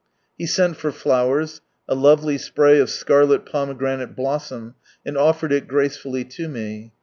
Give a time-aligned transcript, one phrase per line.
[0.35, 4.73] He sent for flowers, a lovely spray of scarlet pomegranate blossom,
[5.05, 6.91] and offered it gracefully to me.